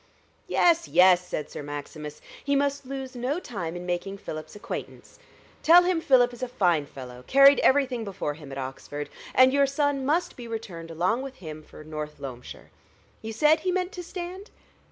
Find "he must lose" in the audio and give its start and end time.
2.43-3.15